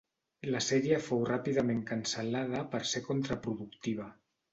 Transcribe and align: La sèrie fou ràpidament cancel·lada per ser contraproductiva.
La 0.53 0.59
sèrie 0.67 0.97
fou 1.07 1.19
ràpidament 1.29 1.83
cancel·lada 1.91 2.63
per 2.73 2.81
ser 2.93 3.03
contraproductiva. 3.09 4.09